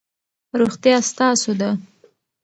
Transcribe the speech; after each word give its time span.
روغتیا 0.59 0.97
ستاسو 1.09 1.51
ده. 1.59 1.69